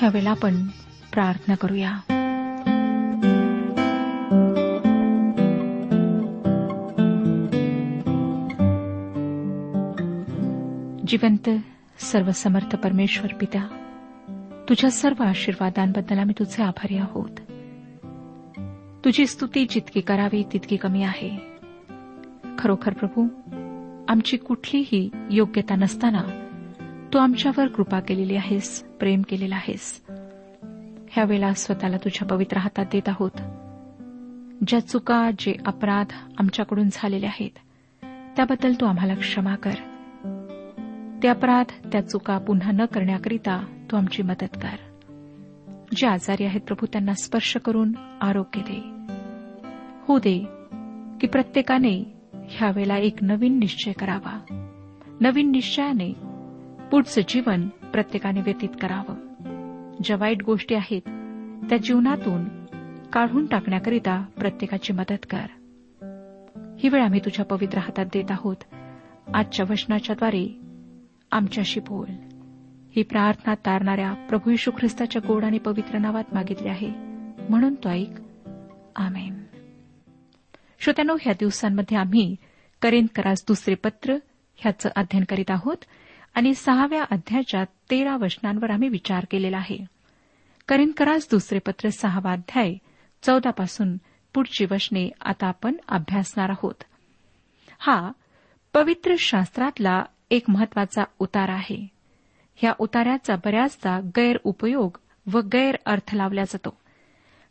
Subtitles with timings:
[0.00, 0.66] ह्यावेळेला आपण
[1.12, 2.17] प्रार्थना करूया.
[11.08, 11.50] जिवंत
[11.98, 13.68] सर्वसमर्थ परमेश्वर पिता
[14.68, 17.30] तुझ्या सर्व आशीर्वादांबद्दल आम्ही तुझे आभारी आहोत.
[19.04, 21.38] तुझी स्तुती जितकी करावी तितकी कमी आहे.
[22.58, 23.26] खरोखर प्रभू
[24.08, 26.22] आमची कुठलीही योग्यता नसताना
[27.12, 30.04] तू आमच्यावर कृपा केलेली आहेस प्रेम केलेला आहेस.
[31.10, 33.30] ह्यावेळेला स्वतःला तुझ्या पवित्र हातात देत आहोत.
[34.66, 36.06] ज्या चुका जे अपराध
[36.38, 37.58] आमच्याकडून झालेले आहेत
[38.36, 39.87] त्याबद्दल तू आम्हाला क्षमा कर.
[41.22, 44.76] ते अपराध त्या चुका पुन्हा न करण्याकरिता तू आमची मदत कर.
[45.96, 48.82] जे आजारी आहेत प्रभू त्यांना स्पर्श करून आरोग्य दे.
[50.00, 50.38] हो दे
[51.20, 52.12] की प्रत्येकाने
[52.50, 54.40] ह्यावेळेला एक नवीन निश्चय करावा.
[55.20, 56.12] नवीन निश्चयाने
[56.90, 59.14] पुढचं जीवन प्रत्येकाने व्यतीत करावं.
[60.04, 61.02] ज्या वाईट गोष्टी आहेत
[61.70, 62.44] त्या जीवनातून
[63.12, 65.46] काढून टाकण्याकरिता प्रत्येकाची मदत कर.
[66.78, 68.56] ही वेळ आम्ही तुझ्या पवित्र हातात देत आहोत.
[69.34, 70.67] आजच्या वचनाच्याद्वारे
[71.30, 72.10] आमच्याशी बोल.
[72.96, 76.90] ही प्रार्थना तारणाऱ्या प्रभू यशू ख्रिस्ताच्या गोड आणि पवित्र नावात मागितली आहे.
[77.48, 78.10] म्हणून तो ऐक.
[78.96, 79.44] आमेन.
[80.80, 82.36] श्रोत्यानो ह्या दिवसांमध्ये आम्ही
[82.82, 84.16] करेन करास दुसरे पत्र
[84.56, 85.76] ह्याचं अध्ययन करीत आहोत
[86.34, 89.86] आणि सहाव्या अध्यायाच्या तेरा वचनांवर आम्ही विचार केलेला आहे.
[90.68, 92.74] करेन करास दुसरे पत्र सहावा अध्याय
[93.22, 93.96] चौदापासून
[94.34, 96.84] पुढची वचने आता आपण अभ्यासणार आहोत.
[97.78, 98.12] हा
[98.74, 101.88] पवित्र शास्त्रातला एक महत्त्वाचा उतार आहे.
[102.56, 104.98] ह्या उतार्याचा बऱ्याचदा गैरउपयोग
[105.32, 106.76] व गैरअर्थ लावला जातो.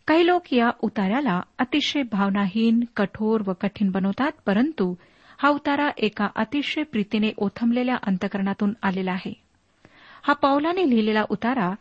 [0.08, 4.96] काही लोक या उतार्याला अतिशय भावनाहीन कठोर व कठीण बनवतात परंतु
[5.38, 9.34] हा उतारा एका अतिशय प्रीतीने ओथमलेल्या अंतकरणातून आलेला आहे.
[10.24, 11.74] हा पावलाने लिहिलेला उतारा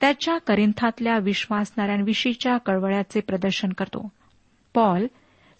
[0.00, 4.12] त्याच्या करिंथातल्या विश्वासणाऱ्यांविषयीच्या कळवळ्याचे प्रदर्शन करतो.
[4.74, 5.06] पॉल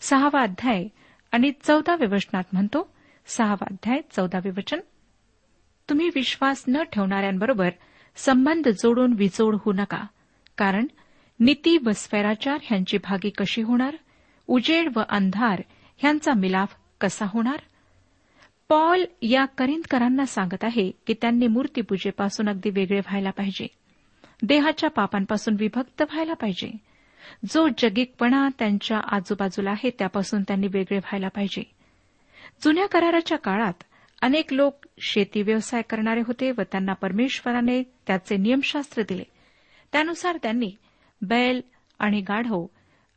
[0.00, 0.86] सहावा अध्याय
[1.32, 2.90] आणि चौदाव्या वचनात म्हणतो
[3.26, 4.80] सहावा अध्याय चौदावे वचन.
[5.88, 7.70] तुम्ही विश्वास न ठेवणाऱ्यांबरोबर
[8.16, 10.06] संबंध जोडून विजोड होऊ नका
[10.58, 10.86] कारण
[11.40, 13.96] नीती व स्वैराचार ह्यांची भागी कशी होणार?
[14.46, 15.62] उजेड व अंधार
[15.98, 17.56] ह्यांचा मिलाफ कसा होणार?
[18.68, 23.66] पॉल या करिंदकरांना सांगत आहे की त्यांनी मूर्तीपूजेपासून अगदी वेगळे व्हायला पाहिजे.
[24.42, 26.76] देहाच्या पापांपासून विभक्त व्हायला पाहिजे.
[27.54, 31.81] जो जगिकपणा त्यांच्या आजूबाजूला आहे त्यापासून त्यांनी वेगळे व्हायला पाहिजे.
[32.60, 33.82] जुन्या कराराच्या काळात
[34.22, 39.22] अनेक लोक शेती व्यवसाय करणारे होते व त्यांना परमेश्वराने त्याचे नियमशास्त्र दिले.
[39.92, 40.70] त्यानुसार त्यांनी
[41.22, 41.60] बैल
[41.98, 42.66] आणि गाढव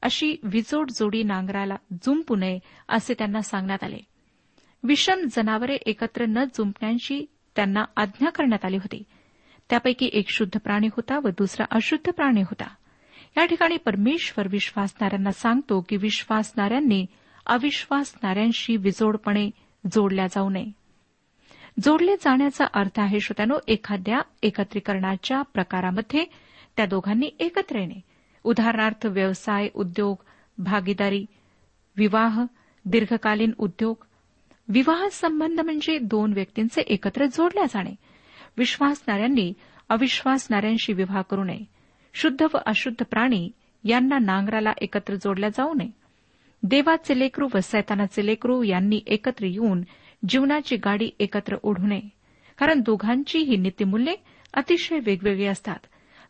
[0.01, 2.59] अशी विजोड जोडी नांगराला जुंपू नये
[2.89, 3.97] असे त्यांना सांगण्यात आले.
[4.83, 9.03] विषम जनावरे एकत्र न जुंपण्याची त्यांना आज्ञा करण्यात आली होती.
[9.69, 12.75] त्यापैकी एक शुद्ध प्राणी होता व दुसरा अशुद्ध प्राणी होता.
[13.37, 17.05] या ठिकाणी परमेश्वर विश्वासणाऱ्यांना सांगतो की विश्वासणाऱ्यांनी
[17.45, 19.49] अविश्वासणाऱ्यांशी विजोडपणे
[19.91, 20.71] जोडल्या जाऊ नये.
[21.83, 26.25] जोडले जाण्याचा अर्थ आहे श्रोत्यानो एखाद्या एकत्रीकरणाच्या प्रकारामध्ये
[26.77, 28.01] त्या दोघांनी एकत्र येणे.
[28.43, 30.17] उदाहरणार्थ व्यवसाय उद्योग
[30.57, 31.25] भागीदारी
[31.97, 32.43] विवाह
[32.85, 33.95] दीर्घकालीन उद्योग.
[34.67, 37.95] विवाह संबंध म्हणजे दोन व्यक्तींचे एकत्र जोडल्या जाणे.
[38.57, 39.53] विश्वासणाऱ्यांनी
[39.89, 41.63] अविश्वासणाऱ्यांशी विवाह करू नये.
[42.13, 43.51] शुद्ध व अशुद्ध प्राणी
[43.83, 46.04] यांना नांगराला एकत्र जोडल्या जाऊ नये.
[46.67, 49.81] देवाचे लेकरू व सैतानाचे लेकरू यांनी एकत्र येऊन
[50.29, 52.09] जीवनाची गाडी एकत्र ओढू नये.
[52.57, 54.15] कारण दोघांची ही नीतिमूल्ये
[54.53, 55.75] अतिशय वेगवेगळी असतात.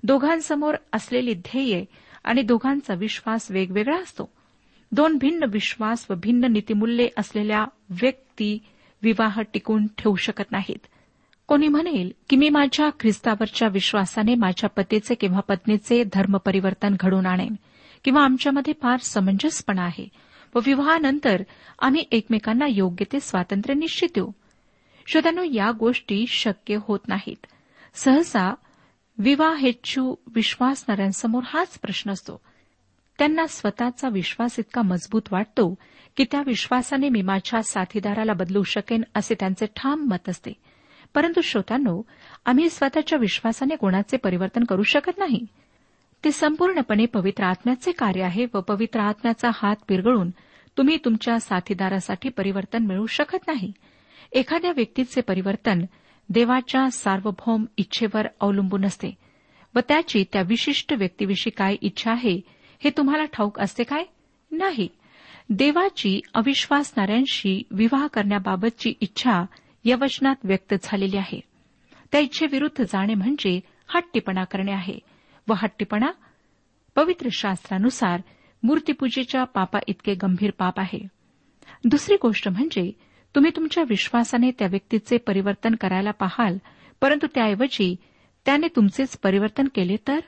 [0.04, 1.84] दोघांसमोर असलेली ध्येय
[2.24, 4.30] आणि दोघांचा विश्वास वेगवेगळा असतो.
[4.92, 8.60] दोन भिन्न विश्वास व भिन्न नीतिमूल्ये असलेल्या व्यक्ती
[9.04, 10.88] विवाह टिकून ठेवू शकत नाहीत.
[11.48, 17.56] कोणी म्हणेल की मी माझ्या ख्रिस्तावरच्या विश्वासाने माझ्या पतीचे किंवा पत्नीचे धर्मपरिवर्तन घडून आणेन
[18.04, 20.25] किंवा आमच्यामध्ये फार समंजसपणा आहे.
[20.56, 21.44] व विवाहानंतर
[21.80, 24.32] आम्ही एकमेकांना योग्य ते स्वातंत्र्य निश्चित देऊ.
[25.08, 27.46] श्रोत्यानो या गोष्टी शक्य होत नाहीत.
[27.94, 28.54] सहसा
[29.18, 32.42] विवाहेच्छू विश्वासणाऱ्यांसमोर हाच प्रश्न असतो.
[33.18, 35.76] त्यांना स्वतःचा विश्वास इतका मजबूत वाटतो
[36.18, 40.54] की त्या विश्वासाने मी माझ्या साथीदाराला बदलू शकेन असे त्यांचे ठाम मत असते.
[41.14, 42.02] परंतु श्रोत्यांनो
[42.46, 45.46] आम्ही स्वतःच्या विश्वासाने कोणाचे परिवर्तन करू शकत नाही.
[46.25, 50.29] ते संपूर्णपणे पवित्र आत्म्याचे कार्य आहे व पवित्र आत्म्याचा हात पिरगळून
[50.77, 53.72] तुम्ही तुमच्या साथीदारासाठी परिवर्तन मिळू शकत नाही.
[54.32, 55.86] एखाद्या व्यक्तीचे परिवर्तन
[56.29, 59.17] देवाच्या सार्वभौम इच्छेवर अवलंबून असते
[59.75, 62.41] व त्याची त्या विशिष्ट व्यक्तीविषयी काय इच्छा आहे
[62.84, 64.03] हे तुम्हाला ठाऊक असते काय?
[64.51, 64.88] नाही.
[65.50, 69.46] देवाची अविश्वासणाऱ्यांशी विवाह करण्याबाबतची इच्छा
[69.86, 71.39] या वचनात व्यक्त झालेली आहे.
[72.12, 75.14] त्या इच्छेविरुद्ध जाणे म्हणजे हट्टीपणा करणे आहे.
[75.48, 76.12] व हट्टीपणा
[76.96, 78.22] पवित्र शास्त्रानुसार
[78.64, 81.08] मूर्तीपूजेच्या पापा इतके गंभीर पाप आहे.
[81.86, 82.92] दुसरी गोष्ट म्हणजे
[83.36, 86.58] तुम्ही तुमच्या विश्वासाने त्या व्यक्तीचे परिवर्तन करायला पाहाल
[87.02, 87.96] परंतु त्याऐवजी
[88.46, 90.20] त्याने तुमचेच परिवर्तन केले तर?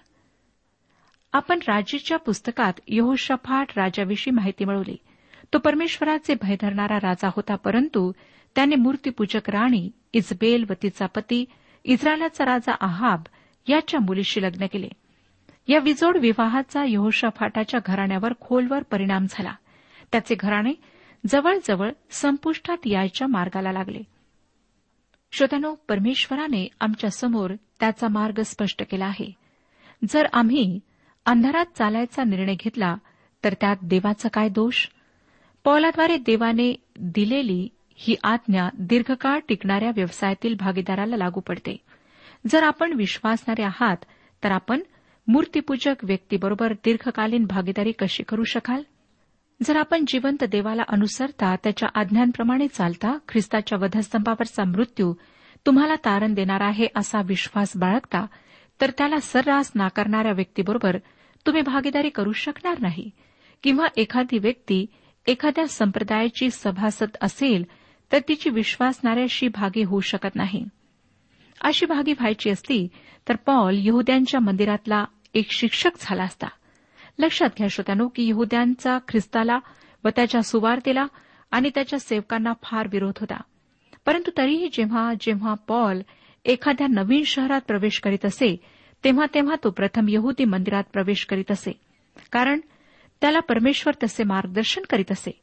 [1.34, 4.98] आपण राजेच्या पुस्तकात यहोशफाट राजाविषयी माहिती मिळवली.
[5.54, 8.12] तो परमेश्वराचे भय धरणारा राजा होता परंतु
[8.56, 11.46] त्याने मूर्तीपूजक राणी इजबेल व तिचा पती
[11.84, 13.24] इस्रायलाचा राजा आहाब
[13.68, 14.90] याच्या मुलीशी लग्न केले.
[15.68, 19.56] या विजोड विवाहाचा यहोशाफाटाच्या घराण्यावर खोलवर परिणाम झाला.
[20.12, 20.74] त्याचे घराणे
[21.28, 24.00] जवळजवळ संपुष्टात यायच्या मार्गाला लागले.
[25.32, 29.32] श्रोत्यानो परमेश्वराने आमच्यासमोर त्याचा मार्ग स्पष्ट केला आहे.
[30.10, 30.80] जर आम्ही
[31.26, 32.96] अंधारात चालायचा निर्णय घेतला
[33.44, 34.88] तर त्यात देवाचा काय दोष?
[35.64, 41.78] पौलाद्वारे देवाने दिलेली ही आज्ञा दीर्घकाळ टिकणाऱ्या व्यवसायातील भागीदाराला लागू पडते.
[42.48, 43.98] जर आपण विश्वासणारे आहात
[44.44, 44.80] तर आपण
[45.30, 48.84] मूर्तीपूजक व्यक्तीबरोबर दीर्घकालीन भागीदारी कशी करू शकाल?
[49.64, 55.14] जर आपण जिवंत देवाला अनुसरता त्याच्या आज्ञांप्रमाणे चालता ख्रिस्ताच्या वधस्तंभावरचा मृत्यू
[55.66, 58.26] तुम्हाला तारण देणार आहे असा विश्वास बाळगता
[58.82, 60.98] तर त्याला सर्रास नाकारणाऱ्या व्यक्तीबरोबर
[61.46, 63.10] तुम्ही भागीदारी करू शकणार नाही.
[63.64, 64.86] किंवा एखादी व्यक्ती
[65.28, 67.64] एखाद्या संप्रदायाची सभासद असेल
[68.12, 70.66] तर तिची विश्वासणाऱ्याशी भागी होऊ शकत नाही.
[71.62, 72.88] अशी भागी व्हायची असती
[73.30, 76.48] तर पॉल यहद्यांच्या मंदिरातला एक शिक्षक झाला असता.
[77.20, 79.60] लक्षात घ्या श्रोत्यानो की यहुद्यांचा ख्रिस्ताला
[80.04, 81.06] व त्याच्या सुवार्तेला
[81.52, 83.42] आणि त्याच्या सेवकांना फार विरोध होता.
[84.06, 86.02] परंतु तरीही जेव्हा जेव्हा पॉल
[86.46, 88.58] एखाद्या नवीन शहरात प्रवेश करीत असे
[89.04, 91.72] तेव्हा तेव्हा तो प्रथम यहुदी मंदिरात प्रवेश करीत असे.
[92.32, 92.60] कारण
[93.22, 95.40] त्याला परमेश्वर तसे मार्गदर्शन करीत असे.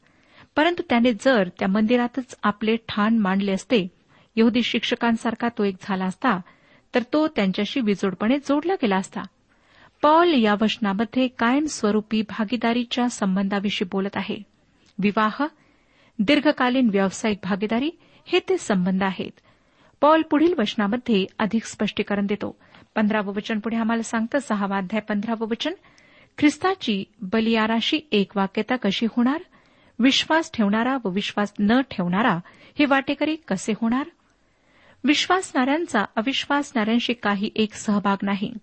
[0.55, 3.87] परंतु त्याने जर त्या मंदिरातच आपले ठाण मांडले असते
[4.35, 6.39] यहुदी शिक्षकांसारखा तो एक झाला असता
[6.95, 9.21] तर तो त्यांच्याशी विजोडपणे जोडला गेला असता.
[10.05, 14.37] पॉल या वचनामध्ये कायमस्वरूपी भागीदारीच्या संबंधाविषयी बोलत आहे.
[14.99, 15.43] विवाह
[16.19, 17.91] दीर्घकालीन व्यावसायिक भागीदारी
[18.25, 19.31] हे ते संबंध आहेत.
[20.01, 22.57] पॉल पुढील वचनामध्ये अधिक स्पष्टीकरण देतो.
[22.95, 25.73] पंधरावं वचन पुढे आम्हाला सांगतं सहावा अध्याय पंधरावं वचन.
[26.37, 29.43] ख्रिस्ताची बलियाराशी एक वाक्यता कशी होणार?
[29.99, 32.39] विश्वास ठेवणारा व विश्वास न ठेवणारा
[32.79, 34.09] हे वाटेकरी कसे होणार?
[35.03, 38.53] विश्वासणाऱ्यांचा अविश्वासणाऱ्यांशी काही एक सहभाग नाही.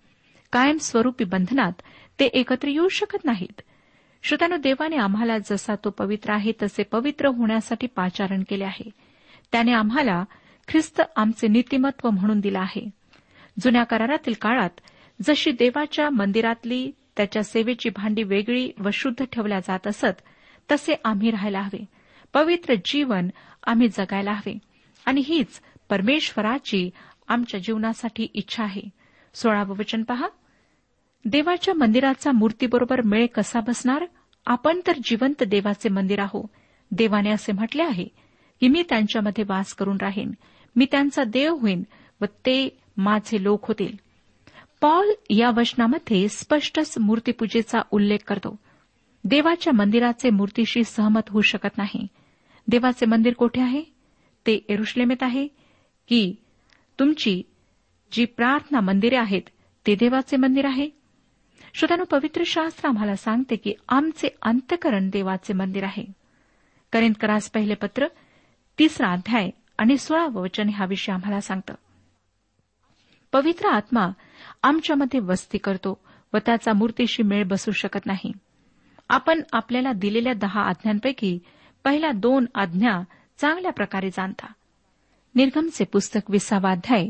[0.52, 1.72] कायमस्वरूपी बंधनात
[2.20, 3.60] ते एकत्र येऊ शकत नाहीत.
[4.22, 8.90] श्रोत्यानो देवाने आम्हाला जसा तो पवित्र आहे तसे पवित्र होण्यासाठी पाचारण केले आहे.
[9.52, 10.24] त्याने आम्हाला
[10.68, 12.90] ख्रिस्त आमचे नीतिमत्व म्हणून दिलं आहे.
[13.60, 14.70] जुन्या करारातील काळात
[15.22, 20.22] जशी देवाच्या मंदिरातली त्याच्या सेवेची भांडी वेगळी व शुद्ध ठेवल्या जात असत
[20.72, 21.84] तसे आम्ही राहायला हवे.
[22.32, 23.28] पवित्र जीवन
[23.66, 24.58] आम्ही जगायला हवे.
[25.06, 26.90] आणि हीच परमेश्वराची
[27.28, 28.82] आमच्या जीवनासाठी इच्छा आहे.
[29.34, 30.28] सोळावं वचन पहा.
[31.24, 34.04] देवाच्या मंदिराचा मूर्तीबरोबर मेळ कसा बसणार?
[34.46, 36.46] आपण तर जिवंत देवाचे मंदिर आहो.
[36.90, 38.04] देवाने असे म्हटले आहे
[38.60, 40.30] की मी त्यांच्यामध्ये वास करून राहीन.
[40.76, 41.82] मी त्यांचा देव होईन
[42.20, 43.96] व ते माझे लोक होतील.
[44.80, 48.56] पॉल या वचनामध्ये स्पष्टच मूर्तीपूजेचा उल्लेख करतो.
[49.24, 52.06] देवाच्या मंदिराचे मूर्तीशी सहमत होऊ शकत नाही.
[52.68, 53.82] देवाचे मंदिर कोठे आहे?
[54.46, 55.46] ते एरुश्लेमेत आहे
[56.08, 56.34] की
[56.98, 57.42] तुमची
[58.12, 59.42] जी प्रार्थना मंदिरे आहेत
[59.86, 61.01] ते देवाचे मंदिर आहे?
[61.74, 66.04] श्रोत्यानो पवित्र शास्त्र आम्हाला सांगते की आमचे अंतकरण देवाचे मंदिर आहे.
[66.92, 68.06] करिंदकरास पहिले पत्र
[68.78, 71.74] तिसरा अध्याय आणि सोळावं वचन ह्याविषयी विषय आम्हाला सांगतं.
[73.32, 74.08] पवित्र आत्मा
[74.62, 75.98] आमच्यामध्ये वस्ती करतो
[76.32, 78.32] व त्याचा मूर्तीशी मेळ बसू शकत नाही.
[79.08, 81.38] आपण आपल्याला दिलेल्या दहा आज्ञांपैकी
[81.84, 83.00] पहिल्या दोन आज्ञा
[83.38, 84.46] चांगल्या प्रकारे जाणता.
[85.34, 87.08] निर्गमचे पुस्तक विसावा अध्याय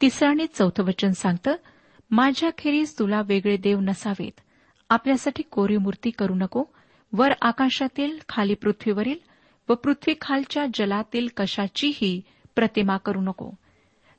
[0.00, 1.54] तिसरं आणि चौथं वचन सांगतं
[2.10, 4.40] माझ्याखेरीज तुला वेगळे देव नसावेत.
[4.90, 6.64] आपल्यासाठी कोरीव मूर्ती करू नको.
[7.12, 9.18] वर आकाशातील खाली पृथ्वीवरील
[9.68, 12.20] व पृथ्वीखालच्या जलातील कशाचीही
[12.56, 13.50] प्रतिमा करू नको.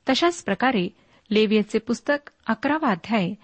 [0.08, 0.88] तशाच प्रकारे
[1.30, 3.34] लेवियचे पुस्तक अकरावा अध्याय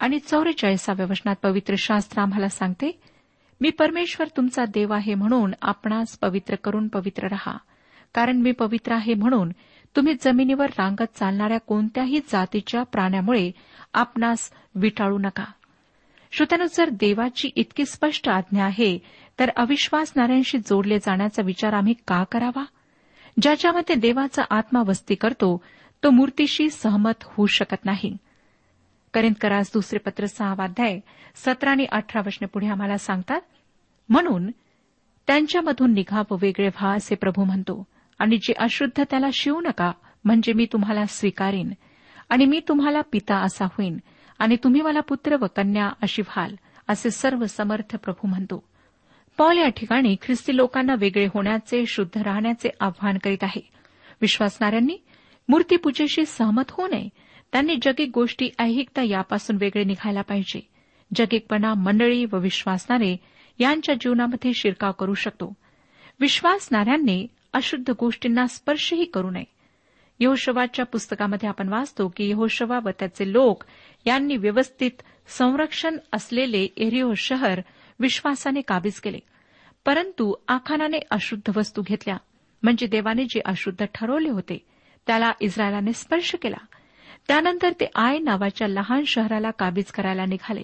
[0.00, 3.00] आणि चौवेचाळीसाव्या वचनात पवित्र शास्त्र आम्हाला सांगते
[3.60, 7.56] मी परमेश्वर तुमचा देव आहे म्हणून आपणास पवित्र करून पवित्र रहा.
[8.14, 9.52] कारण मी पवित्र आहे म्हणून
[9.96, 13.50] तुम्ही जमिनीवर रांगत चालणाऱ्या कोणत्याही जातीच्या प्राण्यामुळे
[13.94, 15.44] आपणास विटाळू नका.
[16.32, 18.98] श्रोत्यानं जर देवाची इतकी स्पष्ट आज्ञा आहे
[19.38, 22.64] तर अविश्वासणाऱ्यांशी जोडले जाण्याचा विचार आम्ही का करावा?
[23.42, 25.62] ज्याच्यामध्ये देवाचा आत्मा वस्ती करतो
[26.02, 28.16] तो मूर्तीशी सहमत होऊ शकत नाही.
[29.14, 31.00] करिंदकरास दुसरे पत्र सहावाध्याय
[31.36, 33.40] सतरा आणि अठरा वचने पुढे आम्हाला सांगतात
[34.08, 34.50] म्हणून
[35.26, 37.86] त्यांच्यामधून निघा वेगळे व्हा असे प्रभू म्हणतो.
[38.18, 39.92] आणि जे अशुद्ध त्याला शिवू नका
[40.24, 41.72] म्हणजे मी तुम्हाला स्वीकारीन.
[42.28, 43.98] आणि मी तुम्हाला पिता असा होईन.
[44.38, 46.54] आणि तुम्ही मला पुत्र व कन्या अशी व्हाल
[46.88, 48.64] असे सर्व समर्थ प्रभू म्हणतो.
[49.38, 53.70] पॉल या ठिकाणी ख्रिस्ती लोकांना वेगळे होण्याचे शुद्ध राहण्याचे आव्हान करीत आहे.
[54.20, 54.98] विश्वासणाऱ्यांनी
[55.48, 57.08] मूर्तीपूजेशी सहमत होऊ नये.
[57.52, 60.68] त्यांनी जगिक गोष्टी ऐहिकता यापासून वेगळे निघायला पाहिजे.
[61.14, 63.16] जगिकपणा मंडळी व विश्वासणारे
[63.58, 65.52] यांच्या जीवनामध्ये शिरकाव करू शकतो.
[66.20, 69.44] विश्वासणाऱ्यांनी अशुद्ध गोष्टींना स्पर्शही करू नये.
[70.20, 73.64] यहोशवाच्या पुस्तकामध्ये आपण वाचतो की यहोशवा व त्याचे लोक
[74.06, 74.90] यांनी व्यवस्थित
[75.26, 77.60] संरक्षण असलेले एरिओ शहर
[78.00, 79.18] विश्वासाने काबीज केले.
[79.84, 82.16] परंतु आखानाने अशुद्ध वस्तू घेतल्या.
[82.62, 84.66] म्हणजे देवाने जे अशुद्ध ठरवले होते
[85.06, 86.56] त्याला इस्रायलाने स्पर्श केला.
[87.28, 90.62] त्यानंतर ते आय नावाच्या लहान शहराला काबीज करायला निघाले.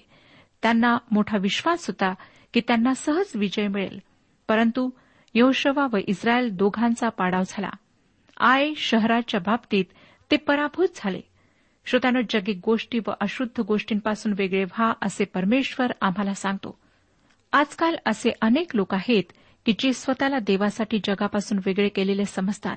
[0.62, 2.14] त्यांना मोठा विश्वास होता
[2.54, 4.00] की त्यांना सहज विजय मिळेल.
[4.48, 4.90] परंतु
[5.34, 7.70] योशवा व इस्रायल दोघांचा पाडाव झाला.
[8.40, 9.84] आय शहराच्या बाबतीत
[10.30, 11.20] ते पराभूत झाले.
[11.86, 16.78] श्रोत्यानं जगिक गोष्टी व अशुद्ध गोष्टींपासून वेगळे व्हा असे परमेश्वर आम्हाला सांगतो.
[17.52, 19.24] आजकाल असे अनेक लोक आहेत
[19.66, 22.76] की जे स्वतःला देवासाठी जगापासून वेगळे केलेले समजतात.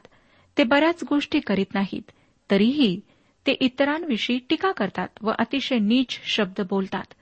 [0.57, 2.11] ते बऱ्याच गोष्टी करीत नाहीत
[2.51, 2.99] तरीही
[3.47, 7.13] ते इतरांविषयी टीका करतात व अतिशय नीच शब्द बोलतात.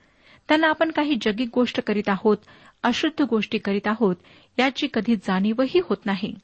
[0.48, 2.36] त्यांना आपण काही जगिक गोष्ट करीत आहोत
[2.82, 4.16] अशुद्ध गोष्टी करीत आहोत
[4.58, 6.34] याची कधी जाणीवही होत नाही.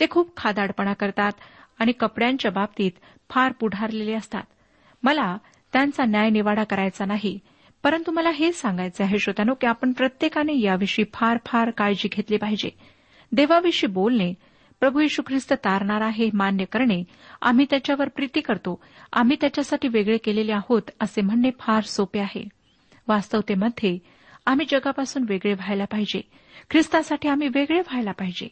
[0.00, 1.32] ते खूप खादाडपणा करतात
[1.78, 2.90] आणि कपड्यांच्या बाबतीत
[3.30, 4.42] फार पुढारलेले असतात.
[5.02, 5.36] मला
[5.72, 7.38] त्यांचा न्यायनिवाडा करायचा नाही
[7.82, 12.70] परंतु मला हे सांगायचं आहे श्रोत्यानो की आपण प्रत्येकाने याविषयी फार फार काळजी घेतली पाहिजे.
[13.32, 14.34] देवाविषयी बोलणे
[14.80, 17.04] प्रभू यशू ख्रिस्त तारणार आहे मान्य करणे
[17.42, 18.82] आम्ही त्याच्यावर प्रीती करतो
[19.12, 22.48] आम्ही त्याच्यासाठी वेगळे केलेले आहोत असे म्हणणे फार सोपे आहे.
[23.08, 23.98] वास्तवतेमध्ये
[24.46, 26.20] आम्ही जगापासून वेगळे व्हायला पाहिजे.
[26.70, 28.48] ख्रिस्तासाठी आम्ही वेगळे व्हायला पाहिजे.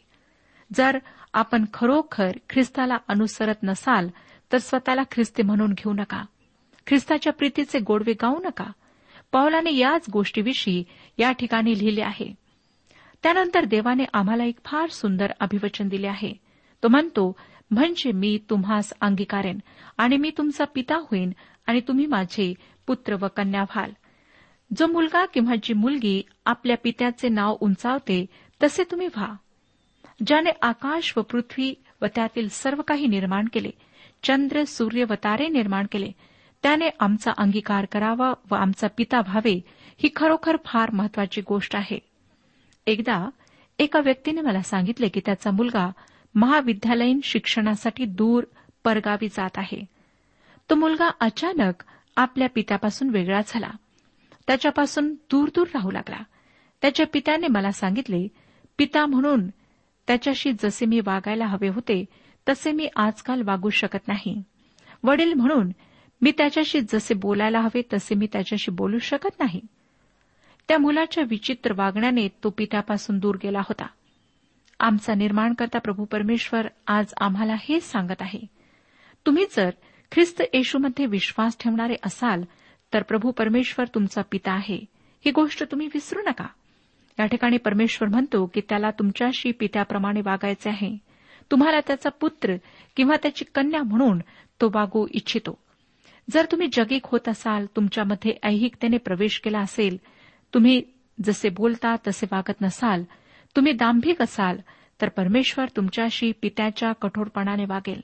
[0.73, 0.97] जर
[1.33, 4.09] आपण खरोखर ख्रिस्ताला अनुसरत नसाल
[4.51, 6.23] तर स्वतःला ख्रिस्ती म्हणून घेऊ नका.
[6.87, 8.71] ख्रिस्ताच्या प्रीतीचे गोडवे गाऊ नका.
[9.31, 10.83] पावलाने याच गोष्टीविषयी
[11.17, 12.33] या ठिकाणी लिहिले आहे.
[13.23, 16.33] त्यानंतर देवाने आम्हाला एक फार सुंदर अभिवचन दिले आहे.
[16.83, 17.35] तो म्हणतो
[17.71, 19.59] म्हणजे मी तुम्हास अंगीकारेन
[19.97, 21.31] आणि मी तुमचा पिता होईन
[21.67, 22.53] आणि तुम्ही माझे
[22.87, 23.91] पुत्र व कन्या व्हाल.
[24.75, 28.25] जो मुलगा किंवा जी मुलगी आपल्या पित्याचे नाव उंचावते
[28.63, 29.33] तसे तुम्ही व्हा.
[30.27, 33.69] ज्याने आकाश व पृथ्वी व त्यातील सर्व काही निर्माण केले
[34.23, 36.11] चंद्र सूर्य व तारे निर्माण केले
[36.63, 39.61] त्याने आमचा अंगीकार करावा व आमचा पिता व्हावे
[39.97, 41.99] ही खरोखर फार महत्वाची गोष्ट आहे.
[42.87, 43.29] एकदा
[43.79, 45.91] एका व्यक्तीने मला सांगितले की त्याचा मुलगा
[46.35, 48.43] महाविद्यालयीन शिक्षणासाठी दूर
[48.83, 49.85] परगावी जात आहे.
[50.69, 51.83] तो मुलगा अचानक
[52.15, 53.69] आपल्या पित्यापासून वेगळा झाला.
[54.47, 56.23] त्याच्यापासून दूर दूर राहू लागला.
[56.81, 58.27] त्याच्या पित्याने मला सांगितले
[58.77, 59.47] पिता म्हणून
[60.07, 62.05] त्याच्याशी जसे मी वागायला हवे होते
[62.49, 64.43] तसे मी आजकाल वागू शकत नाही.
[65.03, 65.71] वडील म्हणून
[66.21, 69.61] मी त्याच्याशी जसे बोलायला हवे तसे मी त्याच्याशी बोलू शकत नाही.
[70.67, 73.85] त्या मुलाच्या विचित्र वागण्याने तो पित्यापासून दूर गेला होता.
[74.79, 78.39] आमचा निर्माणकर्ता प्रभू परमेश्वर आज आम्हाला हेच सांगत आहे.
[79.25, 79.69] तुम्ही जर
[80.11, 82.43] ख्रिस्त येशूमध्ये विश्वास ठेवणारे असाल
[82.93, 84.85] तर प्रभू परमेश्वर तुमचा पिता आहे.
[85.25, 86.47] ही गोष्ट तुम्ही विसरू नका.
[87.19, 90.97] या ठिकाणी परमेश्वर म्हणतो की त्याला तुमच्याशी पित्याप्रमाणे वागायचे आहे.
[91.51, 92.55] तुम्हाला त्याचा पुत्र
[92.95, 94.19] किंवा त्याची कन्या म्हणून
[94.61, 95.57] तो वागू इच्छितो.
[96.29, 99.97] जर तुम्ही जगिक होत असाल तुमच्यामध्ये ऐहिकतेने प्रवेश केला असेल
[100.53, 100.81] तुम्ही
[101.23, 103.03] जसे बोलता तसे वागत नसाल
[103.55, 104.57] तुम्ही दांभिक असाल
[105.01, 108.01] तर परमेश्वर तुमच्याशी पित्याच्या कठोरपणाने वागेल.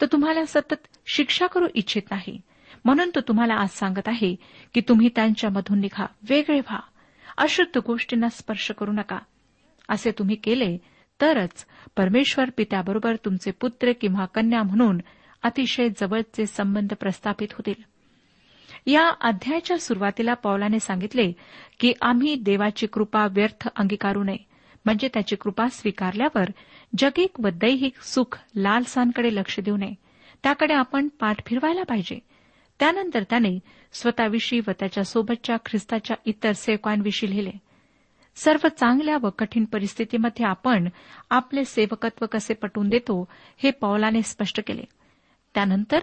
[0.00, 2.40] तर तुम्हाला सतत शिक्षा करू इच्छित नाही
[2.84, 4.36] म्हणून तो तुम्हाला आज सांगत आहे
[4.74, 6.80] की तुम्ही त्यांच्यामधून निघा वेगळे व्हा.
[7.36, 9.18] अशुद्ध गोष्टींना स्पर्श करू नका.
[9.88, 10.78] असे तुम्ही केले
[11.20, 11.66] तरच
[11.96, 14.98] परमेश्वर पित्याबरोबर तुमचे पुत्र किंवा कन्या म्हणून
[15.42, 17.82] अतिशय जवळचे संबंध प्रस्थापित होतील.
[18.86, 21.32] या अध्यायाच्या सुरुवातीला पौलाने सांगितले
[21.80, 24.36] की आम्ही देवाची कृपा व्यर्थ अंगीकारू नये.
[24.84, 26.44] म्हणजे त्याची कृपा स्वीकारल्यावर
[26.98, 29.94] जगिक व दैहिक सुख लालसांकडे लक्ष देऊ नये.
[30.42, 32.18] त्याकडे आपण पाठ फिरवायला पाहिजे.
[32.78, 33.58] त्यानंतर त्याने
[33.92, 37.50] स्वतःविषयी व त्याच्यासोबतच्या ख्रिस्ताच्या इतर सेवकांविषयी लिहिले.
[38.36, 40.88] सर्व चांगल्या व कठीण परिस्थितीमध्ये आपण
[41.30, 44.82] आपले सेवकत्व कसे पटवून देतो हे पौलाने स्पष्ट केले.
[45.54, 45.98] त्यानंतर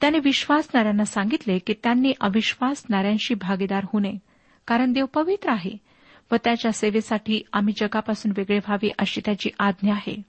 [0.00, 4.18] त्याने विश्वासणाऱ्यांना सांगितले की त्यांनी अविश्वासणाऱ्यांशी भागीदार होऊ नये
[4.66, 5.76] कारण देव पवित्र आहे
[6.32, 10.22] व त्याच्या सेवेसाठी आम्ही जगापासून वेगळे व्हावे अशी त्याची आज्ञा आहे.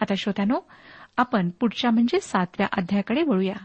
[0.00, 0.60] आता श्रोत्यानो
[1.16, 3.64] आपण पुढच्या म्हणजे सातव्या अध्यायाकडे वळूया.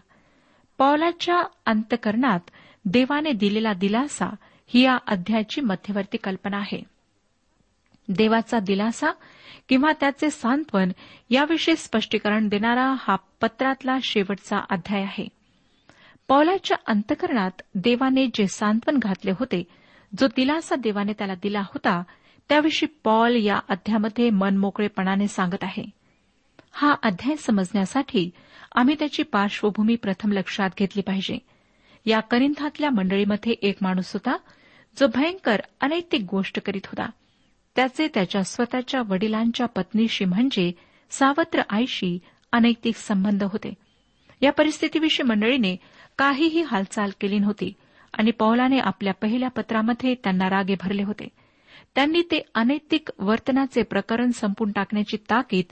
[0.77, 2.39] पौलाच्या अंतकरणात
[2.85, 4.35] देवाने दिलेला दिलासा
[4.67, 6.83] ही या अध्यायाची मध्यवर्ती कल्पना आहे.
[8.09, 9.11] देवाचा दिलासा
[9.69, 10.91] किंवा त्याचे सांत्वन
[11.29, 15.27] याविषयी स्पष्टीकरण देणारा हा पत्रातला शेवटचा अध्याय आहे.
[16.27, 19.63] पौलाच्या अंतकरणात देवाने जे सांत्वन घातले होते
[20.19, 22.03] जो दिलासा देवाने त्याला दिला होता
[22.49, 25.83] त्याविषयी पॉल या अध्यामध्ये मनमोकळेपणाने सांगत आहे.
[26.71, 28.29] हा अध्याय समजण्यासाठी
[28.75, 31.37] आम्ही त्याची पार्श्वभूमी प्रथम लक्षात घेतली पाहिजे.
[32.05, 34.37] या करिंथातल्या मंडळीमध्ये एक माणूस होता
[34.99, 37.09] जो भयंकर अनैतिक गोष्ट करीत होता.
[37.75, 40.71] त्याचे त्याच्या स्वतःच्या वडिलांच्या पत्नीशी म्हणजे
[41.09, 42.19] सावत्र आईशी
[42.51, 43.73] अनैतिक संबंध होते.
[44.41, 45.75] या परिस्थितीविषयी मंडळीने
[46.17, 47.73] काहीही हालचाल केली नव्हती
[48.13, 51.27] आणि पौलाने आपल्या पहिल्या पत्रामध्ये त्यांना रागे भरले होते.
[51.95, 55.65] त्यांनी ते अनैतिक वर्तनाचे प्रकरण संपून टाकण्याची ताकीद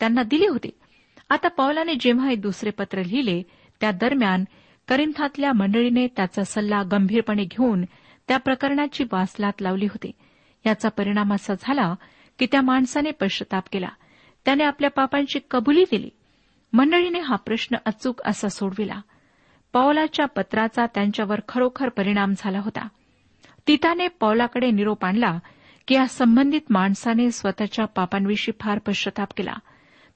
[0.00, 0.70] त्यांना दिली होती.
[1.28, 3.42] आता पौलाने जेव्हा हे दुसरे पत्र लिहिले
[3.80, 4.44] त्या दरम्यान
[4.88, 7.84] करिंथातल्या मंडळीने त्याचा सल्ला गंभीरपणे घेऊन
[8.28, 10.10] त्या प्रकरणाची वासलात लावली होती.
[10.66, 11.94] याचा परिणाम असा झाला
[12.38, 13.88] की त्या माणसाने पश्चाताप केला.
[14.44, 16.10] त्याने आपल्या पापांची कबुली दिली.
[16.72, 19.00] मंडळीने हा प्रश्न अचूक असा सोडविला.
[19.72, 22.88] पौलाच्या पत्राचा त्यांच्यावर खरोखर परिणाम झाला होता.
[23.66, 25.38] तिताने पौलाकडे निरोप आणला
[25.88, 29.54] की या संबंधित माणसाने स्वतःच्या पापांविषयी फार पश्चाताप केला.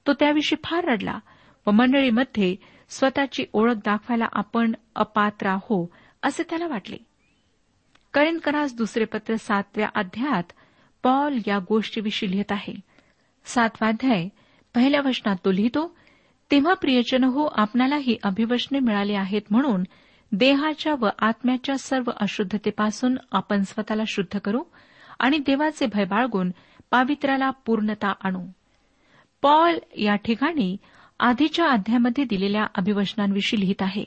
[0.07, 1.19] तो त्याविषयी फार रडला
[1.67, 2.55] व मंडळीमध्ये
[2.89, 5.93] स्वतःची ओळख दाखवायला आपण अपात्र आहो
[6.23, 6.97] असे त्याला वाटले.
[8.13, 10.43] करिंदकरास दुसरे पत्र सातव्या अध्यायात
[11.03, 12.73] पॉल या गोष्टीविषयी लिहित आहे.
[13.45, 14.29] सातवा अध्याय
[14.75, 15.97] पहिल्या वचनात तो लिहितो
[16.51, 19.83] तेव्हा प्रियजन हो आपणाला ही अभिवचने मिळाली आहेत म्हणून
[20.31, 24.63] देहाच्या व आत्म्याच्या सर्व अशुद्धतेपासून आपण स्वतःला शुद्ध करू
[25.19, 26.51] आणि देवाचे भय बाळगून
[26.91, 28.47] पावित्र्याला पूर्णता आणू.
[29.41, 30.77] पॉल या ठिकाणी
[31.19, 34.03] आधीच्या अध्यामध्ये दिलेल्या अभिवचनांविषयी लिहित आहे.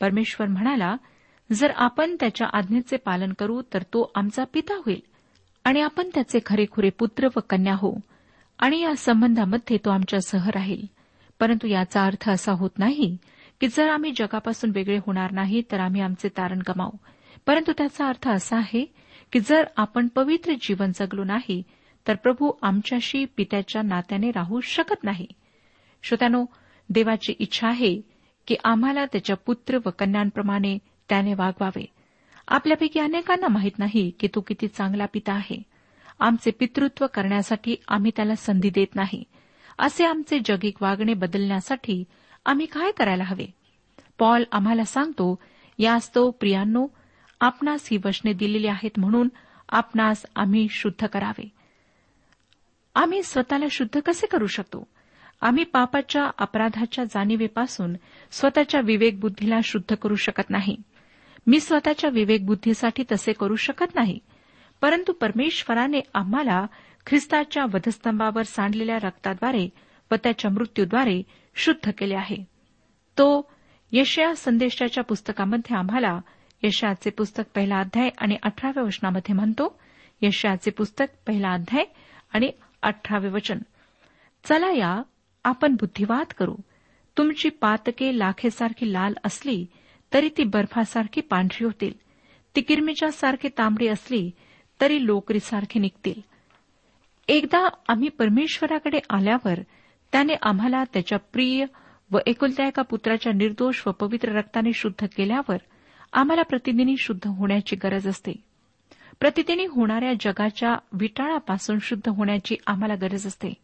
[0.00, 0.96] परमेश्वर म्हणाला
[1.52, 5.00] जर आपण त्याच्या आज्ञेचे पालन करू तर तो आमचा पिता होईल
[5.64, 8.00] आणि आपण त्याचे खरेखुरे पुत्र व कन्या हो
[8.58, 10.86] आणि या संबंधामध्ये तो आमच्यासह राहील.
[11.40, 13.16] परंतु याचा अर्थ असा होत नाही
[13.60, 16.96] की जर आम्ही जगापासून वेगळे होणार नाही तर आम्ही आमचे तारण गमावू.
[17.46, 18.94] परंतु त्याचा अर्थ असा आहे
[19.32, 21.62] की जर आपण पवित्र जीवन जगलो नाही
[22.08, 25.26] तर प्रभू आमच्याशी पित्याच्या नात्याने राहू शकत नाही.
[26.02, 26.44] श्रोत्यानो
[26.90, 28.00] देवाची इच्छा आहे
[28.46, 31.84] की आम्हाला त्याच्या पुत्र व कन्यांप्रमाणे त्याने वागवावे.
[32.48, 35.62] आपल्यापैकी अनेकांना माहीत नाही की तो किती चांगला पिता आहे.
[36.20, 39.24] आमचे पितृत्व करण्यासाठी आम्ही त्याला संधी देत नाही.
[39.78, 42.04] असे आमचे जगिक वागणे बदलण्यासाठी
[42.46, 43.46] आम्ही काय करायला हवे?
[44.18, 45.38] पॉल आम्हाला सांगतो
[45.78, 46.86] यास्तव प्रियांनो
[47.40, 49.28] आपणास ही वचने दिलेली आहेत म्हणून
[49.68, 51.55] आपणास आम्ही शुद्ध करावे.
[52.96, 54.88] आम्ही स्वतःला शुद्ध कसे करू शकतो?
[55.40, 57.96] आम्ही पापाच्या अपराधाच्या जाणीवेपासून
[58.30, 60.76] स्वतःच्या विवेकबुद्धीला शुद्ध करू शकत नाही.
[61.46, 64.18] मी स्वतःच्या विवेकबुद्धीसाठी तसे करू शकत नाही.
[64.80, 66.66] परंतु परमेश्वराने आम्हाला
[67.06, 69.68] ख्रिस्ताच्या वधस्तंभावर सांडलेल्या रक्ताद्वारे
[70.10, 71.22] व त्याच्या मृत्यूद्वारे
[71.54, 72.44] शुद्ध केले आहे.
[73.18, 73.50] तो
[73.92, 76.20] यशया संदेशाच्या पुस्तकामध्ये आम्हाला
[76.62, 79.78] यशयाचे पुस्तक पहिला अध्याय आणि अठराव्या वचनामध्ये म्हणतो
[80.22, 81.84] यशयाचे पुस्तक पहिला अध्याय
[82.32, 82.50] आणि
[82.82, 83.58] अठरावे वचन.
[84.44, 85.02] चला या
[85.44, 86.56] आपण बुद्धिवाद करू.
[87.18, 89.66] तुमची पातके लाखेसारखी लाल असली
[90.14, 91.92] तरी ती बर्फासारखी पांढरी होतील.
[92.56, 94.30] ती किरमीच्या सारखी तांबडी असली
[94.80, 96.20] तरी लोकरीसारखी निघतील.
[97.28, 99.58] एकदा आम्ही परमेश्वराकडे आल्यावर
[100.12, 101.64] त्याने आम्हाला त्याच्या प्रिय
[102.10, 105.56] व एकुलत्या एका पुत्राच्या निर्दोष व पवित्र रक्ताने शुद्ध केल्यावर
[106.12, 108.32] आम्हाला प्रतिदिनी शुद्ध होण्याची गरज असते.
[109.20, 113.54] प्रतिदिनी होणाऱ्या जगाच्या विटाळापासून शुद्ध होण्याची आम्हाला गरज असते.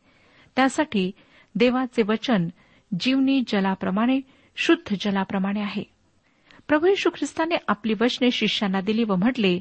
[0.57, 1.11] त्यासाठी
[1.55, 2.49] देवाचे वचन
[3.01, 4.21] जीवनी जलाप्रमाणे
[4.57, 5.83] शुद्ध जलाप्रमाणे आहे.
[6.69, 9.61] प्रभू यशू ख्रिस्ताने आपली वचने शिष्यांना दिली व म्हटले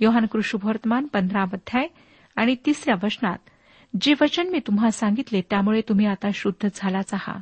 [0.00, 1.86] योहान कृषुभवर्तमान पंधरा अध्याय
[2.36, 3.38] आणि तिसऱ्या वचनात
[4.00, 7.40] जे वचन मी तुम्हाला सांगितले त्यामुळे तुम्ही आता शुद्ध झालाच आहात.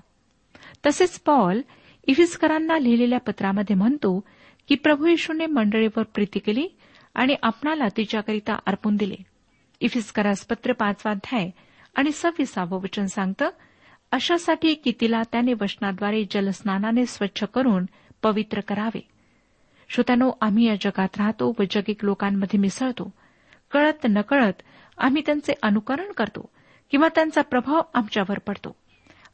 [0.86, 1.60] तसेच पॉल
[2.06, 4.20] इफिस्करांना लिहिलेल्या पत्रामध्ये म्हणतो
[4.68, 6.68] की प्रभू येशूने मंडळीवर प्रीती केली
[7.14, 9.14] आणि आपणाला तिच्याकरिता अर्पून दिले.
[9.80, 11.50] इफिस्करास पत्र पाचवाध्याय
[11.94, 13.50] आणि सव्वीसावं वचन सांगतं
[14.12, 17.86] अशासाठी की तिला त्याने वचनाद्वारे जलस्नानाने स्वच्छ करून
[18.22, 19.08] पवित्र करावे.
[19.88, 23.12] श्रोत्यानो आम्ही या जगात राहतो व जगिक लोकांमध्ये मिसळतो.
[23.70, 24.62] कळत नकळत
[24.98, 26.48] आम्ही त्यांचे अनुकरण करतो
[26.90, 28.76] किंवा त्यांचा प्रभाव आमच्यावर पडतो.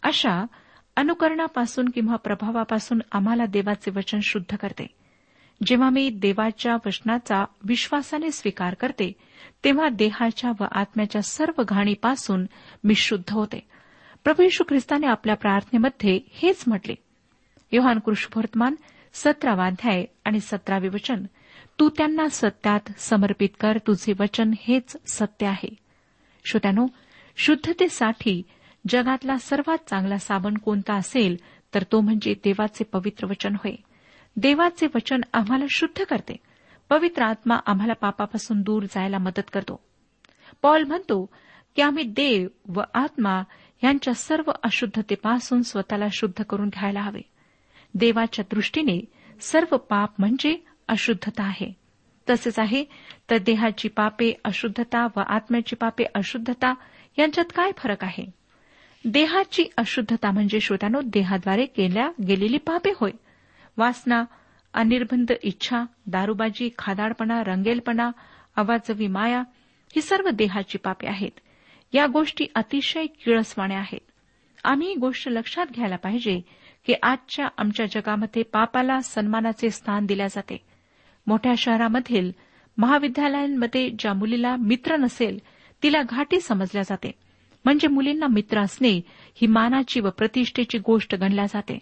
[0.02, 0.46] अशा
[0.96, 4.86] अनुकरणापासून किंवा प्रभावापासून आम्हाला देवाचे वचन शुद्ध करते.
[5.66, 9.12] जेव्हा मी देवाच्या वचनाचा विश्वासाने स्वीकार करते
[9.64, 12.47] तेव्हा देहाच्या व आत्म्याच्या सर्व घाणीपासून
[12.85, 13.68] मी शुद्ध होते.
[14.25, 16.94] प्रभू यशू ख्रिस्ताने आपल्या प्रार्थनेमध्ये हेच म्हटले.
[17.73, 18.75] योहान कृष्णवर्तमान
[19.12, 21.25] सतरावाध्याय आणि सतरावे वचन.
[21.81, 25.75] तू त्यांना सत्यात समर्पित कर तुझे वचन हेच सत्य आहे.
[26.44, 26.87] श्रोत्यानो
[27.37, 28.42] शुद्धतेसाठी
[28.88, 31.37] जगातला सर्वात चांगला साबण कोणता असेल
[31.75, 33.75] तर तो म्हणजे देवाचे पवित्र वचन होय.
[34.36, 36.36] देवाचे वचन आम्हाला शुद्ध करते.
[36.88, 39.80] पवित्र आत्मा आम्हाला पापापासून दूर जायला मदत करतो.
[40.62, 41.30] पॉल म्हणतो
[41.76, 43.42] की आम्ही देव व आत्मा
[43.84, 47.20] यांच्या सर्व अशुद्धतेपासून स्वतःला शुद्ध करून घ्यायला हवे.
[47.94, 49.04] देवाच्या दृष्टीने
[49.40, 51.72] सर्व पाप म्हणजे अशुद्धता आहे.
[52.30, 52.84] तसेच आहे
[53.30, 56.74] तर देहाची पापे अशुद्धता व आत्म्याची पापे अशुद्धता
[57.18, 58.30] यांच्यात काय फरक आहे?
[59.04, 63.10] देहाची अशुद्धता म्हणजे श्रोत्यानो देहाद्वारे केल्या गेलेली पापे होय.
[63.78, 64.24] वासना
[64.74, 68.10] अनिर्बंध इच्छा दारूबाजी खादाडपणा रंगेलपणा
[68.56, 69.40] अवाजवी माया
[69.96, 71.30] ही सर्व देहाची पापे आहेत.
[71.92, 74.00] या गोष्टी अतिशय किळसवाण्या आहेत.
[74.64, 76.40] आम्ही ही गोष्ट लक्षात घ्यायला पाहिजे
[76.86, 80.56] की आजच्या आमच्या जगामध्ये पापाला सन्मानाचे स्थान दिल्या जाते.
[81.26, 82.32] मोठ्या शहरामधील
[82.78, 85.38] महाविद्यालयांमध्ये ज्या मुलीला मित्र नसेल
[85.82, 87.12] तिला घाटी समजल्या जाते.
[87.64, 89.00] म्हणजे मुलींना मित्र असणे
[89.34, 91.78] ही मानाची व प्रतिष्ठेची गोष्ट गणल्या जाते.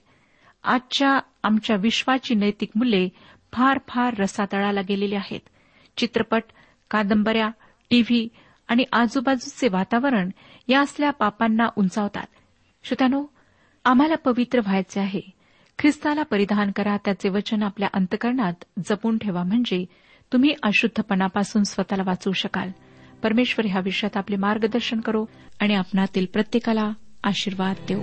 [0.66, 3.08] आजच्या आमच्या विश्वाची नैतिक मूल्ये
[3.52, 5.40] फार फार रसातळाला गेलेली आहेत.
[5.96, 6.42] चित्रपट
[6.90, 7.48] कादंबऱ्या
[7.90, 8.28] टीव्ही
[8.68, 10.30] आणि आजूबाजूचे वातावरण
[10.68, 12.26] या असल्या पापांना उंचावतात.
[12.84, 13.24] श्रोत्यानो
[13.84, 15.20] आम्हाला पवित्र व्हायचे आहे.
[15.78, 19.84] ख्रिस्ताला परिधान करा त्याचे वचन आपल्या अंतकरणात जपून ठेवा म्हणजे
[20.32, 22.70] तुम्ही अशुद्धपणापासून स्वतःला वाचवू शकाल.
[23.22, 25.24] परमेश्वर ह्या विषयात आपले मार्गदर्शन करो
[25.60, 26.92] आणि आपणातील प्रत्येकाला
[27.24, 28.02] आशीर्वाद देऊ.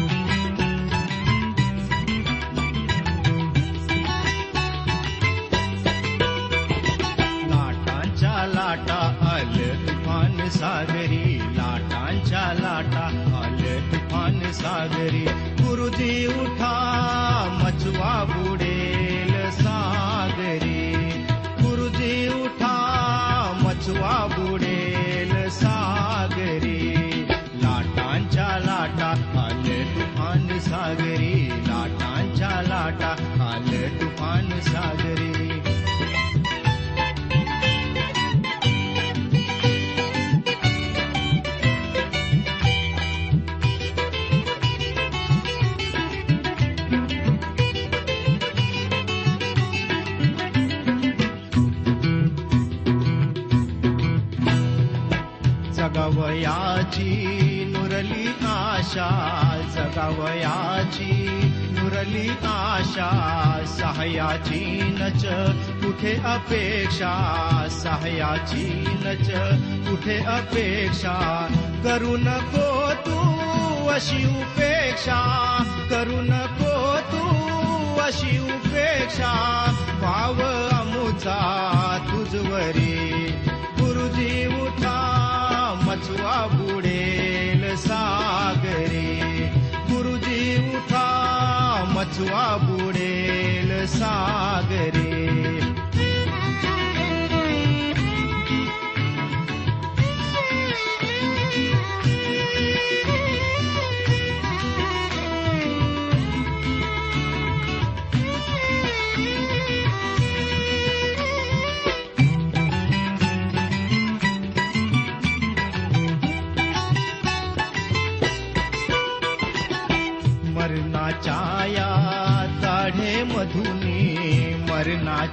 [10.51, 13.05] सागरी लाटांच्या लाटा
[13.37, 13.61] आल
[13.91, 15.25] तुफान सागरी
[56.91, 59.09] जगावयाची नुरली आशा
[59.75, 61.27] जगावयाची
[61.71, 63.09] नुरली आशा
[63.67, 65.25] सहायाची नच
[65.83, 67.13] कुठे अपेक्षा
[67.71, 69.29] सहायाची नच
[69.89, 71.47] कुठे अपेक्षा?
[71.83, 75.21] करू नको तू अशी उपेक्षा
[75.89, 79.33] करू नको तू अशी उपेक्षा
[80.01, 80.41] भाव
[80.81, 81.39] अमुचा
[82.11, 83.40] तुझवरी.
[87.81, 89.09] सागरी।
[89.91, 90.41] गुरुजी
[90.75, 91.07] उठा
[91.95, 94.90] मचवा बुडेल सागरी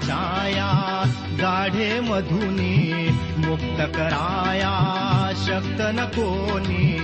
[0.02, 1.04] छाया
[1.40, 3.08] गाढे मधुनी
[3.46, 4.74] मुक्त कराया
[5.34, 6.98] शक्त न कोणी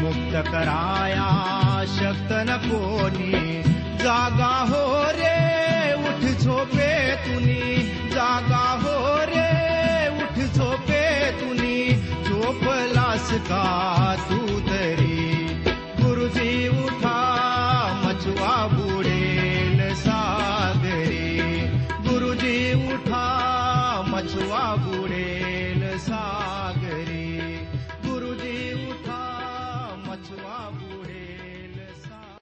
[0.00, 1.28] मुक्त कराया
[1.86, 3.62] शक्त न कोणी.
[4.04, 7.82] जागा हो रे उठ झोपे तुनी.
[8.10, 9.50] जागा हो रे
[10.22, 11.92] उठ झोपे तुनी.
[12.24, 15.13] झोपलास का तू तरी?